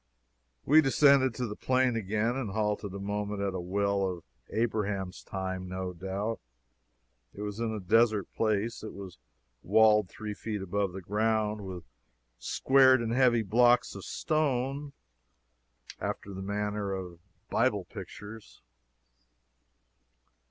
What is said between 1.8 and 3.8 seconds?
again, and halted a moment at a